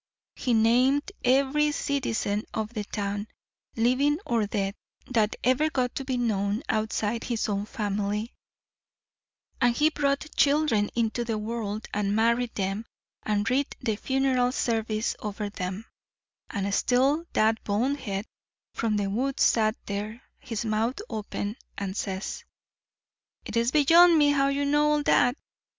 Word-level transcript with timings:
He 0.35 0.55
named 0.55 1.11
every 1.23 1.71
citizen 1.71 2.45
of 2.55 2.73
the 2.73 2.85
town, 2.85 3.27
living 3.75 4.17
or 4.25 4.47
dead, 4.47 4.73
that 5.05 5.35
ever 5.43 5.69
got 5.69 5.93
to 5.93 6.03
be 6.03 6.17
known 6.17 6.63
outside 6.69 7.25
his 7.25 7.47
own 7.47 7.67
family, 7.67 8.33
and 9.61 9.75
he 9.75 9.91
brought 9.91 10.25
children 10.35 10.89
into 10.95 11.23
the 11.23 11.37
world 11.37 11.87
and 11.93 12.15
married 12.15 12.55
them 12.55 12.87
and 13.21 13.47
read 13.47 13.67
the 13.79 13.95
funeral 13.95 14.51
service 14.51 15.15
over 15.19 15.51
them, 15.51 15.85
and 16.49 16.73
still 16.73 17.25
that 17.33 17.63
bonehead 17.63 18.25
from 18.73 18.97
the 18.97 19.07
woods 19.07 19.43
sat 19.43 19.75
there, 19.85 20.23
his 20.39 20.65
mouth 20.65 20.97
open, 21.11 21.57
and 21.77 21.95
says: 21.95 22.43
'It's 23.45 23.69
beyond 23.69 24.17
me 24.17 24.29
how 24.31 24.47
you 24.47 24.65
know 24.65 24.93
all 24.93 25.03
that. 25.03 25.37